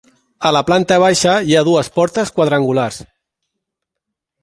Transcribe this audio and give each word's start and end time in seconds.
A 0.49 0.51
la 0.55 0.61
planta 0.69 0.97
baixa 1.03 1.35
hi 1.51 1.55
ha 1.59 1.63
dues 1.69 1.93
portes 1.99 2.35
quadrangulars. 2.39 3.01